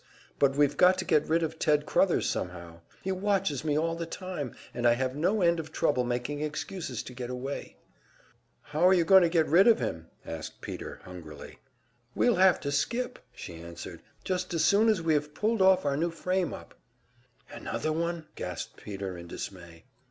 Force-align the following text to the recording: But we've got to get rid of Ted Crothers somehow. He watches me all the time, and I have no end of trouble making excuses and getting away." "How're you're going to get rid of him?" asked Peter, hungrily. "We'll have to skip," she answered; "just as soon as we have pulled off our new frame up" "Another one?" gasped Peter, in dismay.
But 0.39 0.55
we've 0.55 0.77
got 0.77 0.97
to 0.97 1.05
get 1.05 1.27
rid 1.29 1.43
of 1.43 1.59
Ted 1.59 1.85
Crothers 1.85 2.27
somehow. 2.27 2.79
He 3.03 3.11
watches 3.11 3.63
me 3.63 3.77
all 3.77 3.93
the 3.95 4.07
time, 4.07 4.55
and 4.73 4.87
I 4.87 4.93
have 4.93 5.15
no 5.15 5.43
end 5.43 5.59
of 5.59 5.71
trouble 5.71 6.03
making 6.03 6.41
excuses 6.41 7.03
and 7.05 7.15
getting 7.15 7.35
away." 7.35 7.75
"How're 8.63 8.93
you're 8.95 9.05
going 9.05 9.21
to 9.21 9.29
get 9.29 9.45
rid 9.45 9.67
of 9.67 9.77
him?" 9.77 10.07
asked 10.25 10.59
Peter, 10.59 11.01
hungrily. 11.03 11.59
"We'll 12.15 12.37
have 12.37 12.59
to 12.61 12.71
skip," 12.71 13.19
she 13.31 13.61
answered; 13.61 14.01
"just 14.23 14.55
as 14.55 14.65
soon 14.65 14.89
as 14.89 15.03
we 15.03 15.13
have 15.13 15.35
pulled 15.35 15.61
off 15.61 15.85
our 15.85 15.95
new 15.95 16.09
frame 16.09 16.51
up" 16.51 16.73
"Another 17.53 17.93
one?" 17.93 18.25
gasped 18.33 18.77
Peter, 18.77 19.15
in 19.19 19.27
dismay. 19.27 19.83